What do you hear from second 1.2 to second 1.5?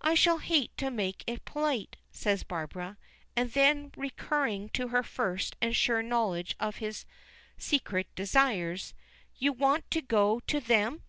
it